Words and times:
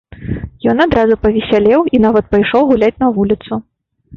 Ён 0.73 0.77
адразу 0.85 1.17
павесялеў 1.27 1.81
і 1.97 2.01
нават 2.09 2.25
пайшоў 2.37 2.67
гуляць 2.73 2.93
на 3.05 3.11
вуліцу. 3.19 3.63